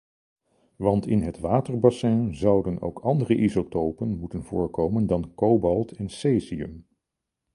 [0.75, 6.87] Want in het waterbassin zouden ook andere isotopen moeten voorkomen dan kobalt en cesium.